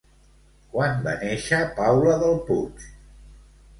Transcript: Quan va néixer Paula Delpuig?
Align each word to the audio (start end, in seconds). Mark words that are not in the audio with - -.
Quan 0.71 1.03
va 1.07 1.13
néixer 1.25 1.61
Paula 1.81 2.17
Delpuig? 2.25 2.87